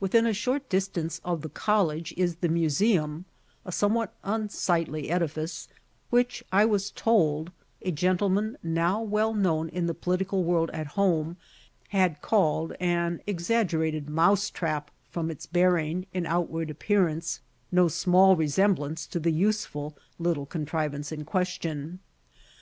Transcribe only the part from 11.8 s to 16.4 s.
had called "an exaggerated mouse trap," from its bearing, in